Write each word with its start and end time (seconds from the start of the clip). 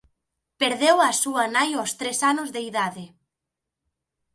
Perdeu 0.61 0.97
á 1.07 1.09
súa 1.21 1.43
nai 1.55 1.69
aos 1.75 1.91
tres 1.99 2.19
anos 2.31 2.49
de 2.55 2.61
idade. 2.69 3.05